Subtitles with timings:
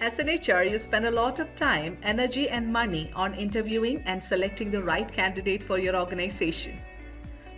[0.00, 4.24] As an HR, you spend a lot of time, energy, and money on interviewing and
[4.24, 6.80] selecting the right candidate for your organization.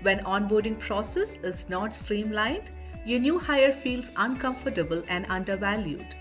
[0.02, 2.72] When onboarding process is not streamlined,
[3.06, 6.16] your new hire feels uncomfortable and undervalued.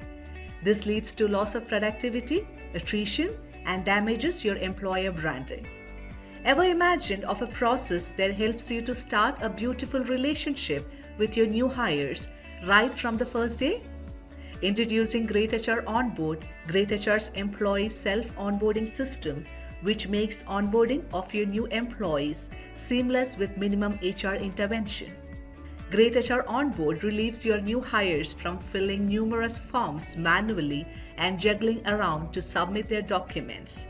[0.62, 3.36] This leads to loss of productivity, attrition,
[3.66, 5.66] and damages your employer branding.
[6.46, 11.48] Ever imagined of a process that helps you to start a beautiful relationship with your
[11.48, 12.30] new hires
[12.68, 13.82] right from the first day?
[14.62, 19.44] Introducing greytHR Onboard, greytHR's employee self-onboarding system,
[19.82, 25.12] which makes onboarding of your new employees seamless with minimum HR intervention.
[25.90, 30.86] greytHR Onboard relieves your new hires from filling numerous forms manually
[31.18, 33.88] and juggling around to submit their documents.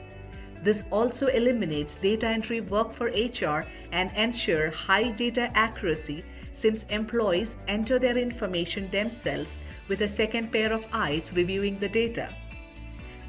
[0.64, 7.56] This also eliminates data entry work for HR and ensure high data accuracy since employees
[7.68, 12.30] enter their information themselves with a second pair of eyes reviewing the data.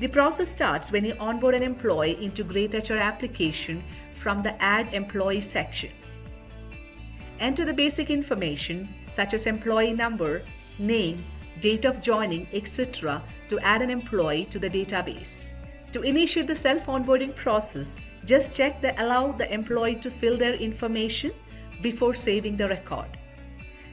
[0.00, 5.40] The process starts when you onboard an employee into greytHR application from the Add Employee
[5.40, 5.90] section.
[7.38, 10.42] Enter the basic information such as employee number,
[10.78, 11.24] name,
[11.60, 13.22] date of joining, etc.
[13.48, 15.50] to add an employee to the database.
[15.92, 21.32] To initiate the self-onboarding process, just check the allow the employee to fill their information
[21.80, 23.18] before saving the record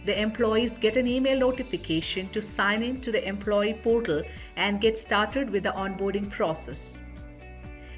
[0.05, 4.23] the employees get an email notification to sign in to the employee portal
[4.55, 7.01] and get started with the onboarding process.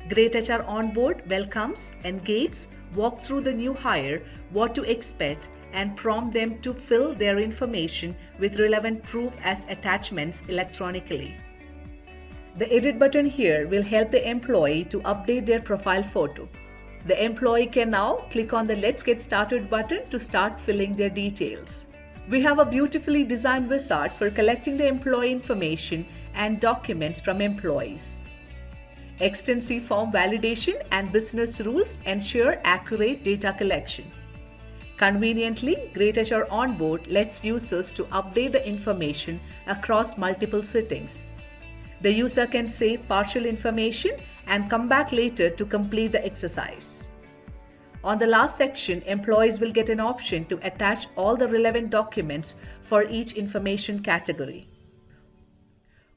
[0.09, 6.59] greytHR Onboard welcomes, engages, walk through the new hire, what to expect, and prompt them
[6.61, 11.35] to fill their information with relevant proof as attachments electronically.
[12.57, 16.49] The edit button here will help the employee to update their profile photo.
[17.05, 21.09] The employee can now click on the Let's Get Started button to start filling their
[21.09, 21.85] details.
[22.29, 28.23] We have a beautifully designed wizard for collecting the employee information and documents from employees.
[29.19, 34.05] Extensive form validation and business rules ensure accurate data collection.
[34.97, 41.31] Conveniently, greytHR Onboard lets users to update the information across multiple settings.
[42.01, 44.11] The user can save partial information
[44.47, 47.09] and come back later to complete the exercise.
[48.03, 52.55] On the last section, employees will get an option to attach all the relevant documents
[52.81, 54.67] for each information category.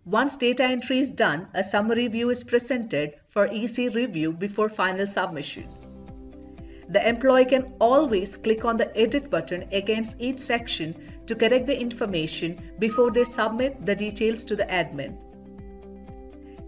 [0.06, 5.06] Once data entry is done, a summary view is presented for easy review before final
[5.06, 5.68] submission.
[6.88, 10.94] The employee can always click on the edit button against each section
[11.26, 15.16] to correct the information before they submit the details to the admin.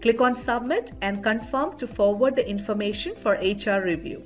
[0.01, 4.23] Click on submit and confirm to forward the information for HR review.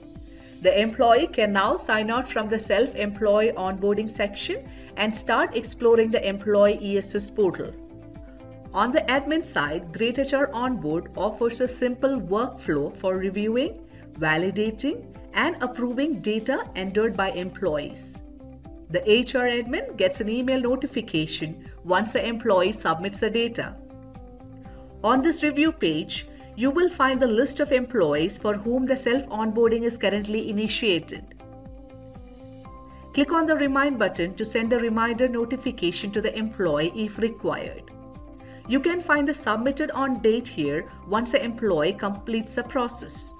[0.61, 4.67] The employee can now sign out from the self-employee onboarding section
[4.97, 7.71] and start exploring the employee ESS portal.
[8.73, 13.81] On the admin side, greytHR Onboard offers a simple workflow for reviewing,
[14.13, 18.19] validating, and approving data entered by employees.
[18.89, 23.75] The HR admin gets an email notification once the employee submits the data.
[25.03, 29.83] On this review page, you will find the list of employees for whom the self-onboarding
[29.83, 31.23] is currently initiated.
[33.13, 37.89] Click on the Remind button to send a reminder notification to the employee if required.
[38.67, 43.33] You can find the submitted on date here once the employee completes the process.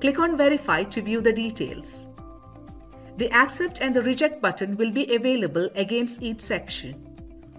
[0.00, 2.06] Click on Verify to view the details.
[3.16, 7.13] The Accept and the Reject button will be available against each section.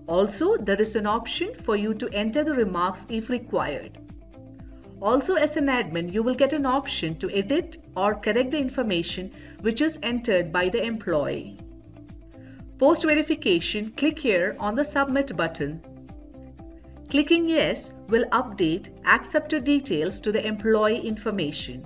[0.07, 3.97] Also, there is an option for you to enter the remarks if required.
[5.01, 9.31] Also as an admin, you will get an option to edit or correct the information
[9.61, 11.57] which is entered by the employee.
[12.77, 15.81] Post verification, click here on the submit button.
[17.09, 21.83] Clicking yes will update accepted details to the employee information.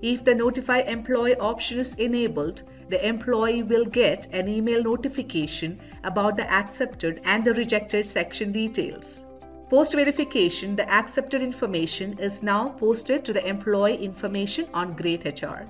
[0.00, 6.36] If the notify employee option is enabled, the employee will get an email notification about
[6.36, 9.24] the accepted and the rejected section details.
[9.68, 15.66] Post verification, the accepted information is now posted to the employee information on greytHR.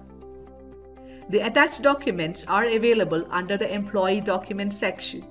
[1.30, 5.24] The attached documents are available under the employee document section.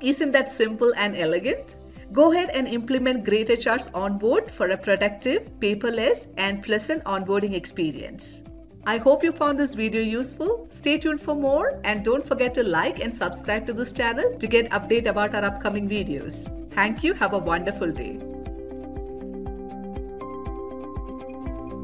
[0.00, 1.76] Isn't that simple and elegant?
[2.12, 8.42] Go ahead and implement greytHR's onboard for a productive, paperless, and pleasant onboarding experience.
[8.84, 10.66] I hope you found this video useful.
[10.70, 14.46] Stay tuned for more and don't forget to like and subscribe to this channel to
[14.46, 16.50] get update about our upcoming videos.
[16.72, 17.14] Thank you.
[17.14, 18.31] Have a wonderful day.